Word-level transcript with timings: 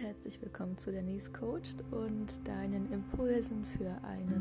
herzlich 0.00 0.40
willkommen 0.40 0.78
zu 0.78 0.90
Denise 0.90 1.30
Coached 1.30 1.84
und 1.90 2.26
deinen 2.44 2.90
Impulsen 2.90 3.66
für 3.66 3.90
eine 4.02 4.40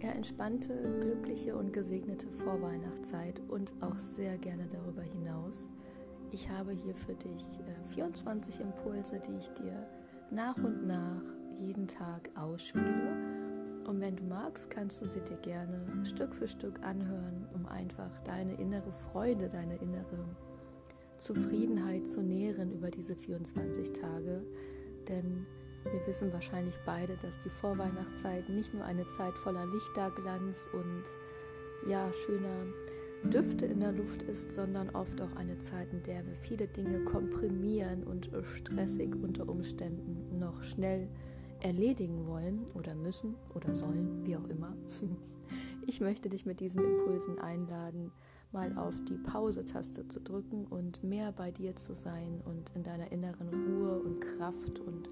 eher 0.00 0.16
entspannte, 0.16 0.74
glückliche 1.00 1.54
und 1.54 1.72
gesegnete 1.72 2.26
Vorweihnachtszeit 2.42 3.40
und 3.48 3.72
auch 3.80 3.96
sehr 4.00 4.36
gerne 4.38 4.66
darüber 4.66 5.02
hinaus. 5.02 5.68
Ich 6.32 6.50
habe 6.50 6.72
hier 6.72 6.96
für 6.96 7.14
dich 7.14 7.44
äh, 7.60 7.94
24 7.94 8.58
Impulse, 8.58 9.22
die 9.28 9.36
ich 9.38 9.48
dir 9.50 9.86
nach 10.32 10.56
und 10.56 10.84
nach 10.84 11.22
jeden 11.60 11.86
Tag 11.86 12.28
ausspiele. 12.34 13.84
Und 13.86 14.00
wenn 14.00 14.16
du 14.16 14.24
magst, 14.24 14.68
kannst 14.68 15.00
du 15.00 15.06
sie 15.06 15.20
dir 15.20 15.38
gerne 15.42 16.04
Stück 16.04 16.34
für 16.34 16.48
Stück 16.48 16.82
anhören, 16.82 17.46
um 17.54 17.66
einfach 17.66 18.10
deine 18.24 18.54
innere 18.54 18.90
Freude, 18.90 19.48
deine 19.48 19.76
innere 19.76 20.24
Zufriedenheit 21.18 22.06
zu 22.06 22.22
nähren 22.22 22.72
über 22.72 22.90
diese 22.90 23.16
24 23.16 23.92
Tage. 23.92 24.42
Denn 25.08 25.46
wir 25.84 26.06
wissen 26.06 26.32
wahrscheinlich 26.32 26.74
beide, 26.84 27.16
dass 27.22 27.38
die 27.40 27.50
Vorweihnachtszeit 27.50 28.48
nicht 28.48 28.74
nur 28.74 28.84
eine 28.84 29.06
Zeit 29.06 29.36
voller 29.38 29.66
Lichterglanz 29.66 30.68
und 30.72 31.04
ja, 31.88 32.10
schöner 32.12 32.66
Düfte 33.30 33.66
in 33.66 33.80
der 33.80 33.92
Luft 33.92 34.22
ist, 34.22 34.52
sondern 34.52 34.90
oft 34.90 35.20
auch 35.20 35.34
eine 35.36 35.58
Zeit, 35.58 35.92
in 35.92 36.02
der 36.02 36.26
wir 36.26 36.36
viele 36.36 36.68
Dinge 36.68 37.04
komprimieren 37.04 38.04
und 38.04 38.30
stressig 38.56 39.14
unter 39.14 39.48
Umständen 39.48 40.38
noch 40.38 40.62
schnell 40.62 41.08
erledigen 41.60 42.26
wollen 42.26 42.66
oder 42.74 42.94
müssen 42.94 43.34
oder 43.54 43.74
sollen, 43.74 44.24
wie 44.24 44.36
auch 44.36 44.48
immer. 44.48 44.76
Ich 45.88 46.00
möchte 46.00 46.28
dich 46.28 46.44
mit 46.44 46.58
diesen 46.58 46.82
Impulsen 46.82 47.38
einladen, 47.38 48.10
mal 48.52 48.76
auf 48.78 49.02
die 49.04 49.18
Pause-Taste 49.18 50.08
zu 50.08 50.20
drücken 50.20 50.66
und 50.66 51.02
mehr 51.02 51.32
bei 51.32 51.50
dir 51.50 51.76
zu 51.76 51.94
sein 51.94 52.40
und 52.44 52.70
in 52.74 52.82
deiner 52.82 53.10
inneren 53.12 53.48
Ruhe 53.48 54.00
und 54.00 54.20
Kraft 54.20 54.80
und 54.80 55.08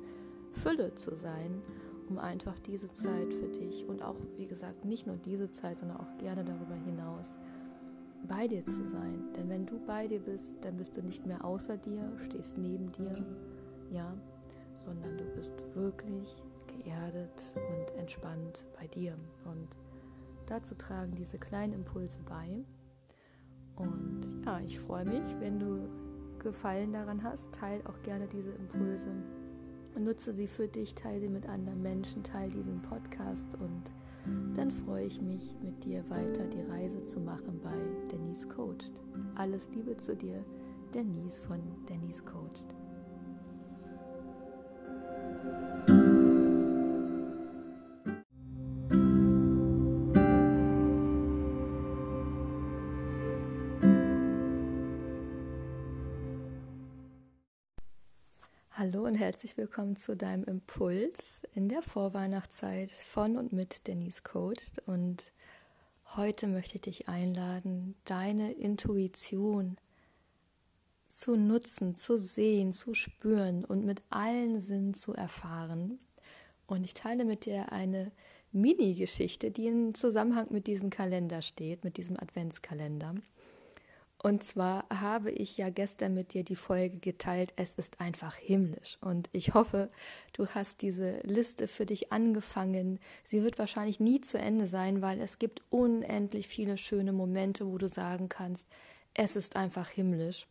Fülle 0.50 0.94
zu 0.94 1.16
sein, 1.16 1.62
um 2.08 2.18
einfach 2.18 2.58
diese 2.60 2.92
Zeit 2.92 3.32
für 3.32 3.48
dich 3.48 3.86
und 3.86 4.02
auch, 4.02 4.16
wie 4.36 4.46
gesagt, 4.46 4.84
nicht 4.84 5.06
nur 5.06 5.16
diese 5.16 5.50
Zeit, 5.50 5.78
sondern 5.78 5.98
auch 5.98 6.18
gerne 6.18 6.44
darüber 6.44 6.74
hinaus 6.74 7.36
bei 8.28 8.46
dir 8.48 8.64
zu 8.64 8.84
sein. 8.84 9.32
Denn 9.36 9.48
wenn 9.48 9.66
du 9.66 9.78
bei 9.86 10.06
dir 10.06 10.20
bist, 10.20 10.54
dann 10.62 10.76
bist 10.76 10.96
du 10.96 11.02
nicht 11.02 11.26
mehr 11.26 11.44
außer 11.44 11.76
dir, 11.76 12.10
stehst 12.24 12.56
neben 12.58 12.92
dir, 12.92 13.24
ja, 13.90 14.14
sondern 14.76 15.16
du 15.16 15.24
bist 15.34 15.54
wirklich 15.74 16.42
geerdet 16.66 17.52
und 17.54 17.98
entspannt 17.98 18.64
bei 18.78 18.86
dir. 18.86 19.16
Und 19.44 19.68
dazu 20.46 20.74
tragen 20.74 21.14
diese 21.14 21.38
kleinen 21.38 21.72
Impulse 21.72 22.18
bei. 22.28 22.64
Und 23.76 24.42
ja, 24.44 24.60
ich 24.60 24.78
freue 24.80 25.04
mich, 25.04 25.22
wenn 25.40 25.58
du 25.58 25.88
Gefallen 26.38 26.92
daran 26.92 27.22
hast. 27.22 27.52
Teil 27.52 27.80
auch 27.86 28.02
gerne 28.02 28.28
diese 28.28 28.50
Impulse. 28.50 29.08
Nutze 29.98 30.34
sie 30.34 30.48
für 30.48 30.68
dich, 30.68 30.94
teile 30.94 31.20
sie 31.20 31.28
mit 31.28 31.48
anderen 31.48 31.80
Menschen, 31.80 32.22
teile 32.22 32.50
diesen 32.50 32.82
Podcast 32.82 33.54
und 33.60 33.82
dann 34.56 34.70
freue 34.70 35.04
ich 35.04 35.20
mich, 35.20 35.54
mit 35.62 35.84
dir 35.84 36.08
weiter 36.08 36.46
die 36.46 36.62
Reise 36.70 37.04
zu 37.04 37.20
machen 37.20 37.60
bei 37.62 37.74
Denise 38.10 38.48
Coached. 38.48 38.92
Alles 39.34 39.68
Liebe 39.74 39.96
zu 39.96 40.16
dir, 40.16 40.44
Denise 40.94 41.40
von 41.40 41.60
Denise 41.88 42.24
Coached. 42.24 42.66
Hallo 58.76 59.04
und 59.04 59.14
herzlich 59.14 59.56
willkommen 59.56 59.94
zu 59.94 60.16
deinem 60.16 60.42
Impuls 60.42 61.38
in 61.54 61.68
der 61.68 61.80
Vorweihnachtszeit 61.80 62.90
von 62.90 63.36
und 63.36 63.52
mit 63.52 63.86
Denise 63.86 64.24
Coached. 64.24 64.82
Und 64.84 65.30
heute 66.16 66.48
möchte 66.48 66.74
ich 66.74 66.80
dich 66.80 67.08
einladen, 67.08 67.94
deine 68.04 68.50
Intuition 68.50 69.76
zu 71.06 71.36
nutzen, 71.36 71.94
zu 71.94 72.18
sehen, 72.18 72.72
zu 72.72 72.94
spüren 72.94 73.64
und 73.64 73.84
mit 73.84 74.02
allen 74.10 74.60
Sinnen 74.60 74.92
zu 74.92 75.12
erfahren. 75.12 76.00
Und 76.66 76.84
ich 76.84 76.94
teile 76.94 77.24
mit 77.24 77.44
dir 77.44 77.70
eine 77.70 78.10
Mini-Geschichte, 78.50 79.52
die 79.52 79.68
in 79.68 79.94
Zusammenhang 79.94 80.48
mit 80.50 80.66
diesem 80.66 80.90
Kalender 80.90 81.42
steht, 81.42 81.84
mit 81.84 81.96
diesem 81.96 82.16
Adventskalender. 82.18 83.14
Und 84.24 84.42
zwar 84.42 84.86
habe 84.88 85.30
ich 85.30 85.58
ja 85.58 85.68
gestern 85.68 86.14
mit 86.14 86.32
dir 86.32 86.44
die 86.44 86.56
Folge 86.56 86.96
geteilt, 86.96 87.52
es 87.56 87.74
ist 87.74 88.00
einfach 88.00 88.34
himmlisch. 88.36 88.96
Und 89.02 89.28
ich 89.32 89.52
hoffe, 89.52 89.90
du 90.32 90.46
hast 90.46 90.80
diese 90.80 91.18
Liste 91.24 91.68
für 91.68 91.84
dich 91.84 92.10
angefangen. 92.10 93.00
Sie 93.22 93.42
wird 93.42 93.58
wahrscheinlich 93.58 94.00
nie 94.00 94.22
zu 94.22 94.38
Ende 94.38 94.66
sein, 94.66 95.02
weil 95.02 95.20
es 95.20 95.38
gibt 95.38 95.60
unendlich 95.68 96.48
viele 96.48 96.78
schöne 96.78 97.12
Momente, 97.12 97.66
wo 97.66 97.76
du 97.76 97.86
sagen 97.86 98.30
kannst, 98.30 98.66
es 99.12 99.36
ist 99.36 99.56
einfach 99.56 99.90
himmlisch. 99.90 100.46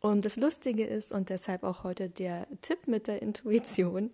Und 0.00 0.24
das 0.24 0.36
Lustige 0.36 0.86
ist, 0.86 1.12
und 1.12 1.28
deshalb 1.28 1.62
auch 1.62 1.84
heute 1.84 2.08
der 2.08 2.46
Tipp 2.62 2.88
mit 2.88 3.06
der 3.06 3.20
Intuition, 3.20 4.12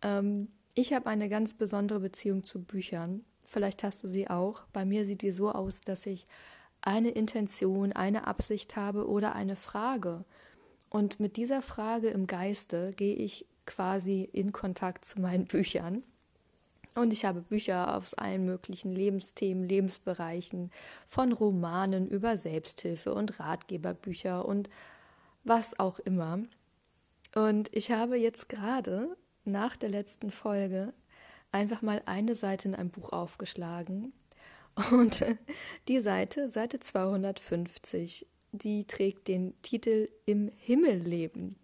ähm, 0.00 0.48
ich 0.74 0.94
habe 0.94 1.10
eine 1.10 1.28
ganz 1.28 1.52
besondere 1.52 2.00
Beziehung 2.00 2.42
zu 2.42 2.64
Büchern. 2.64 3.22
Vielleicht 3.44 3.84
hast 3.84 4.02
du 4.02 4.08
sie 4.08 4.30
auch. 4.30 4.62
Bei 4.72 4.86
mir 4.86 5.04
sieht 5.04 5.20
die 5.20 5.30
so 5.30 5.52
aus, 5.52 5.82
dass 5.82 6.06
ich 6.06 6.26
eine 6.84 7.10
Intention, 7.10 7.92
eine 7.92 8.26
Absicht 8.26 8.76
habe 8.76 9.08
oder 9.08 9.34
eine 9.34 9.56
Frage. 9.56 10.24
Und 10.90 11.18
mit 11.18 11.36
dieser 11.36 11.62
Frage 11.62 12.08
im 12.08 12.26
Geiste 12.26 12.90
gehe 12.96 13.16
ich 13.16 13.46
quasi 13.66 14.28
in 14.32 14.52
Kontakt 14.52 15.04
zu 15.04 15.20
meinen 15.20 15.46
Büchern. 15.46 16.02
Und 16.94 17.12
ich 17.12 17.24
habe 17.24 17.40
Bücher 17.40 17.96
aus 17.96 18.14
allen 18.14 18.44
möglichen 18.44 18.92
Lebensthemen, 18.92 19.68
Lebensbereichen, 19.68 20.70
von 21.08 21.32
Romanen 21.32 22.08
über 22.08 22.38
Selbsthilfe 22.38 23.12
und 23.12 23.40
Ratgeberbücher 23.40 24.44
und 24.44 24.70
was 25.42 25.78
auch 25.80 25.98
immer. 25.98 26.38
Und 27.34 27.74
ich 27.74 27.90
habe 27.90 28.16
jetzt 28.16 28.48
gerade 28.48 29.16
nach 29.44 29.76
der 29.76 29.88
letzten 29.88 30.30
Folge 30.30 30.94
einfach 31.50 31.82
mal 31.82 32.02
eine 32.06 32.36
Seite 32.36 32.68
in 32.68 32.74
einem 32.76 32.90
Buch 32.90 33.12
aufgeschlagen 33.12 34.12
und 34.90 35.24
die 35.88 36.00
Seite, 36.00 36.48
Seite 36.50 36.80
250, 36.80 38.26
die 38.52 38.84
trägt 38.86 39.28
den 39.28 39.54
Titel 39.62 40.08
Im 40.26 40.50
Himmel 40.56 40.98
leben. 40.98 41.56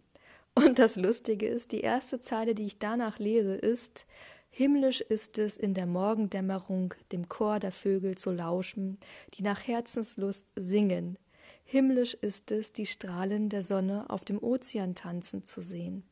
Und 0.54 0.78
das 0.78 0.96
Lustige 0.96 1.46
ist, 1.46 1.72
die 1.72 1.80
erste 1.80 2.20
Zeile, 2.20 2.54
die 2.54 2.66
ich 2.66 2.78
danach 2.78 3.18
lese, 3.18 3.54
ist 3.54 4.06
Himmlisch 4.52 5.00
ist 5.00 5.38
es 5.38 5.56
in 5.56 5.74
der 5.74 5.86
Morgendämmerung 5.86 6.92
dem 7.12 7.28
Chor 7.28 7.60
der 7.60 7.70
Vögel 7.70 8.18
zu 8.18 8.32
lauschen, 8.32 8.98
die 9.34 9.42
nach 9.42 9.66
Herzenslust 9.66 10.44
singen. 10.56 11.18
Himmlisch 11.64 12.14
ist 12.14 12.50
es, 12.50 12.72
die 12.72 12.86
Strahlen 12.86 13.48
der 13.48 13.62
Sonne 13.62 14.10
auf 14.10 14.24
dem 14.24 14.42
Ozean 14.42 14.96
tanzen 14.96 15.44
zu 15.44 15.60
sehen. 15.60 16.02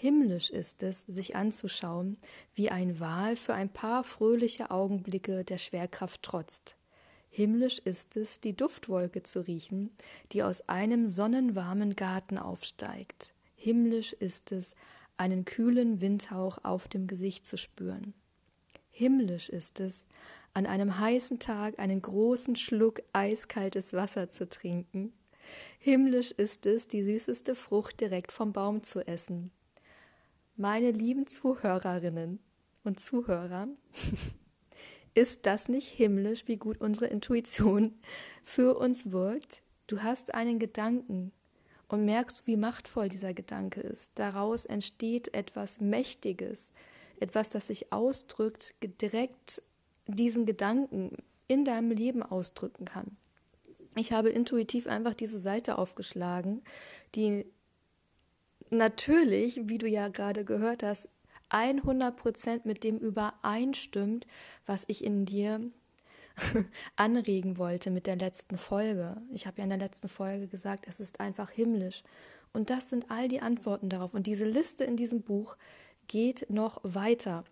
Himmlisch 0.00 0.48
ist 0.48 0.82
es, 0.82 1.02
sich 1.08 1.36
anzuschauen, 1.36 2.16
wie 2.54 2.70
ein 2.70 3.00
Wal 3.00 3.36
für 3.36 3.52
ein 3.52 3.68
paar 3.68 4.02
fröhliche 4.02 4.70
Augenblicke 4.70 5.44
der 5.44 5.58
Schwerkraft 5.58 6.22
trotzt. 6.22 6.74
Himmlisch 7.28 7.80
ist 7.80 8.16
es, 8.16 8.40
die 8.40 8.56
Duftwolke 8.56 9.22
zu 9.24 9.46
riechen, 9.46 9.90
die 10.32 10.42
aus 10.42 10.66
einem 10.70 11.10
sonnenwarmen 11.10 11.96
Garten 11.96 12.38
aufsteigt. 12.38 13.34
Himmlisch 13.56 14.14
ist 14.14 14.52
es, 14.52 14.74
einen 15.18 15.44
kühlen 15.44 16.00
Windhauch 16.00 16.56
auf 16.62 16.88
dem 16.88 17.06
Gesicht 17.06 17.44
zu 17.44 17.58
spüren. 17.58 18.14
Himmlisch 18.90 19.50
ist 19.50 19.80
es, 19.80 20.06
an 20.54 20.64
einem 20.64 20.98
heißen 20.98 21.40
Tag 21.40 21.78
einen 21.78 22.00
großen 22.00 22.56
Schluck 22.56 23.02
eiskaltes 23.12 23.92
Wasser 23.92 24.30
zu 24.30 24.48
trinken. 24.48 25.12
Himmlisch 25.78 26.30
ist 26.30 26.64
es, 26.64 26.88
die 26.88 27.02
süßeste 27.02 27.54
Frucht 27.54 28.00
direkt 28.00 28.32
vom 28.32 28.54
Baum 28.54 28.82
zu 28.82 29.06
essen. 29.06 29.50
Meine 30.60 30.90
lieben 30.90 31.26
Zuhörerinnen 31.26 32.38
und 32.84 33.00
Zuhörer, 33.00 33.66
ist 35.14 35.46
das 35.46 35.70
nicht 35.70 35.88
himmlisch, 35.88 36.48
wie 36.48 36.58
gut 36.58 36.82
unsere 36.82 37.06
Intuition 37.06 37.94
für 38.44 38.76
uns 38.76 39.10
wirkt? 39.10 39.62
Du 39.86 40.02
hast 40.02 40.34
einen 40.34 40.58
Gedanken 40.58 41.32
und 41.88 42.04
merkst, 42.04 42.46
wie 42.46 42.58
machtvoll 42.58 43.08
dieser 43.08 43.32
Gedanke 43.32 43.80
ist. 43.80 44.10
Daraus 44.16 44.66
entsteht 44.66 45.32
etwas 45.32 45.80
Mächtiges, 45.80 46.72
etwas, 47.20 47.48
das 47.48 47.68
sich 47.68 47.90
ausdrückt, 47.90 48.74
direkt 49.00 49.62
diesen 50.08 50.44
Gedanken 50.44 51.16
in 51.48 51.64
deinem 51.64 51.90
Leben 51.90 52.22
ausdrücken 52.22 52.84
kann. 52.84 53.16
Ich 53.96 54.12
habe 54.12 54.28
intuitiv 54.28 54.88
einfach 54.88 55.14
diese 55.14 55.40
Seite 55.40 55.78
aufgeschlagen, 55.78 56.60
die 57.14 57.46
natürlich, 58.70 59.68
wie 59.68 59.78
du 59.78 59.88
ja 59.88 60.08
gerade 60.08 60.44
gehört 60.44 60.82
hast, 60.82 61.08
100 61.50 62.16
Prozent 62.16 62.66
mit 62.66 62.84
dem 62.84 62.98
übereinstimmt, 62.98 64.26
was 64.66 64.84
ich 64.86 65.04
in 65.04 65.26
dir 65.26 65.60
anregen 66.96 67.58
wollte 67.58 67.90
mit 67.90 68.06
der 68.06 68.16
letzten 68.16 68.56
Folge. 68.56 69.20
Ich 69.32 69.46
habe 69.46 69.58
ja 69.58 69.64
in 69.64 69.70
der 69.70 69.78
letzten 69.78 70.08
Folge 70.08 70.46
gesagt, 70.46 70.86
es 70.88 71.00
ist 71.00 71.20
einfach 71.20 71.50
himmlisch. 71.50 72.02
Und 72.52 72.70
das 72.70 72.90
sind 72.90 73.10
all 73.10 73.28
die 73.28 73.40
Antworten 73.40 73.88
darauf. 73.88 74.14
Und 74.14 74.26
diese 74.26 74.44
Liste 74.44 74.84
in 74.84 74.96
diesem 74.96 75.22
Buch 75.22 75.56
geht 76.08 76.48
noch 76.50 76.80
weiter. 76.82 77.44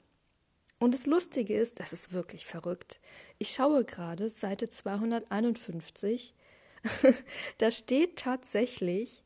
Und 0.80 0.94
das 0.94 1.06
Lustige 1.06 1.54
ist, 1.54 1.80
das 1.80 1.92
ist 1.92 2.12
wirklich 2.12 2.46
verrückt. 2.46 3.00
Ich 3.38 3.50
schaue 3.50 3.84
gerade 3.84 4.30
Seite 4.30 4.68
251. 4.68 6.34
da 7.58 7.70
steht 7.70 8.16
tatsächlich, 8.16 9.24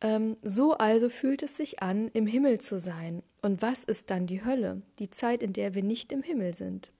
ähm, 0.00 0.36
so 0.42 0.74
also 0.74 1.08
fühlt 1.08 1.42
es 1.42 1.56
sich 1.56 1.82
an, 1.82 2.08
im 2.08 2.26
Himmel 2.26 2.60
zu 2.60 2.78
sein. 2.78 3.22
Und 3.42 3.62
was 3.62 3.84
ist 3.84 4.10
dann 4.10 4.26
die 4.26 4.44
Hölle? 4.44 4.82
Die 4.98 5.10
Zeit, 5.10 5.42
in 5.42 5.52
der 5.52 5.74
wir 5.74 5.82
nicht 5.82 6.12
im 6.12 6.22
Himmel 6.22 6.54
sind. 6.54 6.92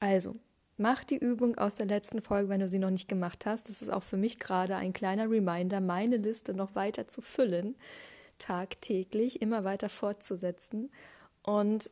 Also, 0.00 0.36
mach 0.76 1.04
die 1.04 1.18
Übung 1.18 1.58
aus 1.58 1.76
der 1.76 1.86
letzten 1.86 2.22
Folge, 2.22 2.48
wenn 2.48 2.60
du 2.60 2.68
sie 2.68 2.78
noch 2.78 2.90
nicht 2.90 3.08
gemacht 3.08 3.46
hast. 3.46 3.68
Das 3.68 3.82
ist 3.82 3.92
auch 3.92 4.02
für 4.02 4.16
mich 4.16 4.38
gerade 4.38 4.76
ein 4.76 4.92
kleiner 4.92 5.30
Reminder, 5.30 5.80
meine 5.80 6.16
Liste 6.16 6.54
noch 6.54 6.74
weiter 6.74 7.06
zu 7.06 7.20
füllen, 7.20 7.76
tagtäglich 8.38 9.42
immer 9.42 9.64
weiter 9.64 9.88
fortzusetzen. 9.88 10.90
Und 11.42 11.90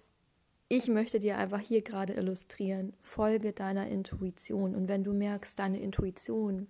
ich 0.69 0.88
möchte 0.88 1.20
dir 1.20 1.38
einfach 1.38 1.61
hier 1.61 1.82
gerade 1.82 2.15
illustrieren, 2.15 2.93
folge 3.00 3.53
deiner 3.53 3.88
Intuition. 3.88 4.75
Und 4.75 4.88
wenn 4.88 5.05
du 5.05 5.12
merkst, 5.12 5.59
deine 5.59 5.81
Intuition 5.81 6.67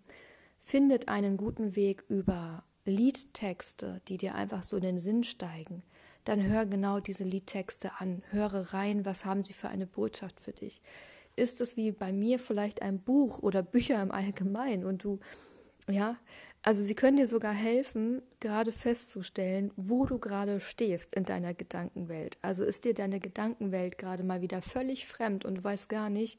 findet 0.59 1.09
einen 1.09 1.37
guten 1.37 1.75
Weg 1.77 2.05
über 2.09 2.63
Liedtexte, 2.89 4.01
die 4.09 4.17
dir 4.17 4.35
einfach 4.35 4.63
so 4.63 4.77
in 4.77 4.83
den 4.83 4.99
Sinn 4.99 5.25
steigen, 5.25 5.83
dann 6.25 6.43
hör 6.43 6.67
genau 6.67 7.01
diese 7.01 7.25
Liedtexte 7.25 7.93
an. 7.99 8.23
Höre 8.31 8.75
rein, 8.75 9.05
was 9.05 9.25
haben 9.25 9.43
sie 9.45 9.53
für 9.53 9.69
eine 9.69 9.87
Botschaft 9.87 10.41
für 10.41 10.53
dich. 10.53 10.83
Ist 11.37 11.61
es 11.61 11.77
wie 11.77 11.93
bei 11.93 12.13
mir 12.13 12.39
vielleicht 12.39 12.83
ein 12.83 13.01
Buch 13.01 13.39
oder 13.41 13.63
Bücher 13.75 14.03
im 14.03 14.11
Allgemeinen 14.11 14.85
und 14.85 15.05
du, 15.05 15.21
ja, 15.89 16.17
also 16.63 16.83
sie 16.83 16.95
können 16.95 17.17
dir 17.17 17.27
sogar 17.27 17.55
helfen, 17.55 18.21
gerade 18.41 18.73
festzustellen, 18.73 19.71
wo 19.77 20.05
du 20.05 20.19
gerade 20.19 20.61
stehst 20.61 21.15
in 21.15 21.25
deiner 21.25 21.55
Gedankenwelt. 21.55 22.37
Also 22.43 22.65
ist 22.65 22.85
dir 22.85 22.95
deine 22.95 23.21
Gedankenwelt 23.21 23.97
gerade 23.97 24.25
mal 24.25 24.43
wieder 24.43 24.61
völlig 24.61 25.07
fremd 25.07 25.45
und 25.45 25.57
du 25.57 25.65
weißt 25.65 25.89
gar 25.89 26.11
nicht, 26.11 26.39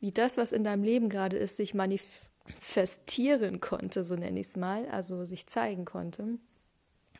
wie 0.00 0.12
das, 0.12 0.36
was 0.36 0.52
in 0.52 0.64
deinem 0.64 0.82
Leben 0.82 1.08
gerade 1.08 1.36
ist, 1.36 1.56
sich 1.56 1.72
manifestiert 1.72 2.33
festieren 2.58 3.60
konnte, 3.60 4.04
so 4.04 4.14
nenne 4.14 4.40
ich 4.40 4.48
es 4.48 4.56
mal, 4.56 4.86
also 4.88 5.24
sich 5.24 5.46
zeigen 5.46 5.84
konnte, 5.84 6.38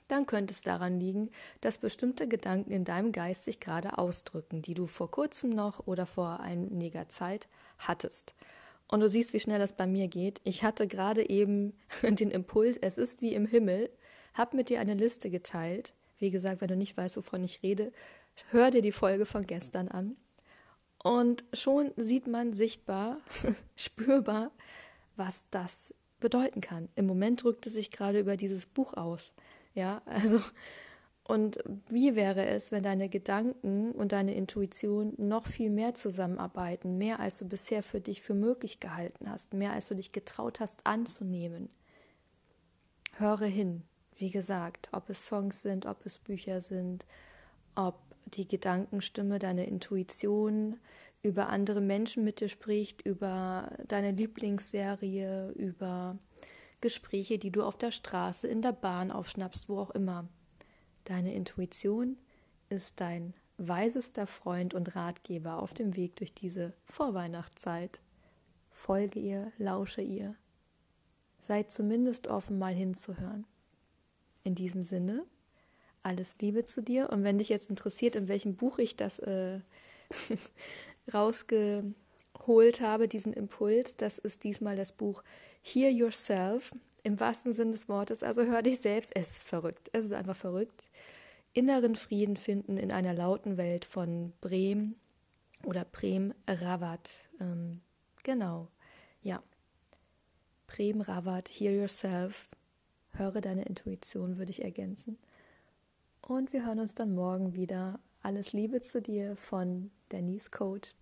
dann 0.09 0.27
könnte 0.27 0.53
es 0.53 0.63
daran 0.63 1.01
liegen, 1.01 1.31
dass 1.61 1.79
bestimmte 1.79 2.29
Gedanken 2.29 2.71
in 2.71 2.85
deinem 2.85 3.13
Geist 3.13 3.45
sich 3.45 3.59
gerade 3.59 3.97
ausdrücken, 3.97 4.61
die 4.61 4.75
du 4.75 4.87
vor 4.87 5.11
kurzem 5.11 5.51
noch 5.51 5.87
oder 5.87 6.07
vor 6.07 6.41
einiger 6.41 7.09
Zeit 7.09 7.49
hattest. 7.79 8.35
Und 8.87 9.01
du 9.01 9.09
siehst, 9.09 9.33
wie 9.33 9.41
schnell 9.41 9.59
das 9.59 9.77
bei 9.77 9.87
mir 9.87 10.09
geht. 10.09 10.41
Ich 10.45 10.63
hatte 10.63 10.87
gerade 10.87 11.29
eben 11.29 11.73
den 12.03 12.31
Impuls, 12.31 12.77
es 12.81 12.99
ist 12.99 13.23
wie 13.23 13.35
im 13.35 13.47
Himmel, 13.47 13.91
habe 14.35 14.57
mit 14.57 14.69
dir 14.69 14.81
eine 14.81 14.95
Liste 14.95 15.31
geteilt. 15.31 15.95
Wie 16.19 16.31
gesagt, 16.31 16.61
wenn 16.61 16.69
du 16.69 16.77
nicht 16.77 16.97
weißt, 16.97 17.17
wovon 17.17 17.43
ich 17.43 17.63
rede, 17.63 17.93
hör 18.51 18.71
dir 18.71 18.83
die 18.83 18.93
Folge 18.93 19.27
von 19.27 19.47
gestern 19.47 19.89
an. 19.89 20.17
Und 21.03 21.45
schon 21.53 21.93
sieht 21.97 22.27
man 22.27 22.53
sichtbar, 22.53 23.19
spürbar, 23.77 24.51
was 25.17 25.45
das 25.51 25.77
bedeuten 26.21 26.61
kann. 26.61 26.89
Im 26.97 27.07
Moment 27.07 27.43
drückt 27.43 27.67
es 27.67 27.75
sich 27.75 27.91
gerade 27.91 28.21
über 28.21 28.37
dieses 28.37 28.67
Buch 28.67 28.95
aus. 28.95 29.33
Ja, 29.75 30.03
also, 30.07 30.41
und 31.27 31.59
wie 31.89 32.17
wäre 32.17 32.47
es, 32.47 32.71
wenn 32.71 32.83
deine 32.83 33.09
Gedanken 33.09 33.93
und 33.93 34.13
deine 34.13 34.35
Intuition 34.35 35.15
noch 35.17 35.47
viel 35.47 35.71
mehr 35.71 35.95
zusammenarbeiten, 35.95 36.99
mehr 36.99 37.21
als 37.21 37.39
du 37.39 37.49
bisher 37.49 37.83
für 37.83 38.01
dich 38.01 38.23
für 38.23 38.35
möglich 38.35 38.81
gehalten 38.81 39.31
hast, 39.31 39.55
mehr 39.55 39.73
als 39.73 39.89
du 39.89 39.95
dich 39.95 40.13
getraut 40.13 40.61
hast 40.61 40.87
anzunehmen? 40.87 41.69
Höre 43.17 43.47
hin, 43.47 43.83
wie 44.17 44.31
gesagt, 44.31 44.89
ob 44.93 45.09
es 45.09 45.27
Songs 45.27 45.63
sind, 45.63 45.87
ob 45.87 46.05
es 46.05 46.19
Bücher 46.19 46.61
sind, 46.61 47.07
ob 47.75 47.99
die 48.27 48.49
Gedankenstimme, 48.49 49.39
deine 49.39 49.67
Intuition, 49.67 50.79
über 51.25 51.49
andere 51.49 51.81
Menschen 51.81 52.23
mit 52.23 52.41
dir 52.41 52.49
spricht, 52.49 53.03
über 53.03 53.73
deine 53.89 54.11
Lieblingsserie, 54.11 55.53
über 55.53 56.19
Gespräche, 56.83 57.39
die 57.39 57.51
du 57.51 57.63
auf 57.63 57.79
der 57.79 57.93
Straße, 57.93 58.47
in 58.47 58.61
der 58.61 58.73
Bahn 58.73 59.11
aufschnappst, 59.11 59.71
wo 59.71 59.79
auch 59.79 59.91
immer. 59.91 60.29
Deine 61.05 61.35
Intuition 61.35 62.19
ist 62.69 63.01
dein 63.01 63.33
weisester 63.57 64.27
Freund 64.27 64.75
und 64.75 64.95
Ratgeber 64.95 65.63
auf 65.63 65.73
dem 65.73 65.97
Weg 65.97 66.17
durch 66.17 66.35
diese 66.35 66.75
Vorweihnachtszeit. 66.85 68.01
Folge 68.71 69.19
ihr, 69.19 69.51
lausche 69.57 70.03
ihr. 70.03 70.35
Sei 71.41 71.63
zumindest 71.63 72.27
offen, 72.27 72.59
mal 72.59 72.75
hinzuhören. 72.75 73.47
In 74.43 74.55
diesem 74.55 74.85
Sinne, 74.85 75.25
alles 76.03 76.37
Liebe 76.39 76.65
zu 76.65 76.83
dir. 76.83 77.09
Und 77.09 77.25
wenn 77.25 77.39
dich 77.39 77.49
jetzt 77.49 77.71
interessiert, 77.71 78.15
in 78.15 78.29
welchem 78.29 78.57
Buch 78.57 78.79
ich 78.79 78.97
das 78.97 79.21
äh, 79.21 79.61
rausgeholt 81.13 82.81
habe, 82.81 83.09
diesen 83.09 83.33
Impuls, 83.33 83.97
das 83.97 84.19
ist 84.19 84.45
diesmal 84.45 84.77
das 84.77 84.93
Buch 84.93 85.23
Hear 85.63 85.91
Yourself, 85.91 86.73
im 87.03 87.21
wahrsten 87.21 87.53
Sinn 87.53 87.73
des 87.73 87.89
Wortes, 87.89 88.23
also 88.23 88.45
hör 88.45 88.63
dich 88.63 88.81
selbst, 88.81 89.13
es 89.15 89.29
ist 89.29 89.49
verrückt, 89.49 89.91
es 89.93 90.07
ist 90.07 90.13
einfach 90.13 90.37
verrückt. 90.37 90.89
Inneren 91.53 91.95
Frieden 91.95 92.37
finden 92.37 92.77
in 92.77 92.93
einer 92.93 93.15
lauten 93.15 93.57
Welt 93.57 93.85
von 93.85 94.33
Brehm 94.41 94.97
oder 95.65 95.85
Prem 95.85 96.35
Rawat. 96.49 97.29
Ähm, 97.41 97.81
genau, 98.23 98.69
ja. 99.23 99.43
Prem 100.67 101.01
Rawat, 101.01 101.49
Hear 101.49 101.73
Yourself, 101.73 102.49
höre 103.11 103.41
deine 103.41 103.65
Intuition, 103.65 104.39
würde 104.39 104.51
ich 104.51 104.65
ergänzen. 104.65 105.19
Und 106.23 106.53
wir 106.53 106.67
hören 106.67 106.81
uns 106.81 106.95
dann 106.95 107.15
morgen 107.15 107.55
wieder. 107.55 108.01
Alles 108.25 108.55
Liebe 108.55 108.81
zu 108.81 109.03
dir 109.03 109.37
von 109.37 109.91
Denise 110.11 110.51
Coached. 110.51 110.97